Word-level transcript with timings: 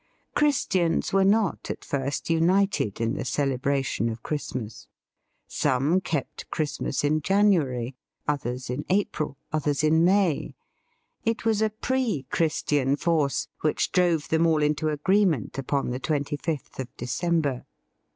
♦ 0.31 0.33
Christians 0.35 1.13
were 1.13 1.23
not, 1.23 1.69
at 1.69 1.85
first, 1.85 2.31
united 2.31 2.99
in 2.99 3.13
the 3.13 3.23
celebration 3.23 4.09
of 4.09 4.23
Christmas. 4.23 4.87
Some 5.47 6.01
kept 6.01 6.49
Christmas 6.49 7.03
in 7.03 7.21
January, 7.21 7.95
others 8.27 8.71
in 8.71 8.83
April, 8.89 9.37
others 9.53 9.83
in 9.83 10.03
May. 10.03 10.55
It 11.23 11.45
was 11.45 11.61
a 11.61 11.69
pre 11.69 12.23
Christian 12.31 12.95
force 12.95 13.47
which 13.59 13.91
drove 13.91 14.29
them 14.29 14.47
all 14.47 14.63
into 14.63 14.89
agreement 14.89 15.59
upon 15.59 15.91
the 15.91 15.99
twenty 15.99 16.35
fifth 16.35 16.79
of 16.79 16.87
December. 16.97 17.67